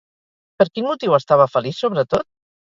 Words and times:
Per 0.61 0.67
quin 0.77 0.87
motiu 0.87 1.15
estava 1.19 1.49
feliç, 1.53 1.81
sobretot? 1.85 2.29